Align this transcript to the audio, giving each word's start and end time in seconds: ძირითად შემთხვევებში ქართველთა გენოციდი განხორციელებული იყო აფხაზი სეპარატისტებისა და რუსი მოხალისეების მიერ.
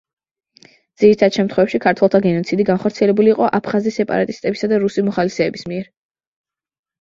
ძირითად 1.01 1.35
შემთხვევებში 1.39 1.79
ქართველთა 1.83 2.21
გენოციდი 2.23 2.65
განხორციელებული 2.69 3.31
იყო 3.35 3.51
აფხაზი 3.59 3.93
სეპარატისტებისა 3.99 4.71
და 4.73 4.81
რუსი 4.87 5.05
მოხალისეების 5.11 5.69
მიერ. 5.75 5.87